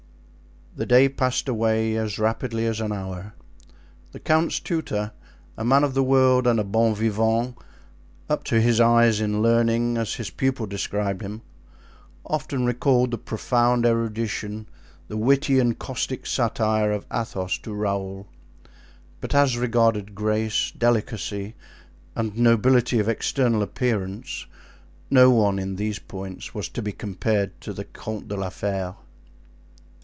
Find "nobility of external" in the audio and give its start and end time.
22.37-23.61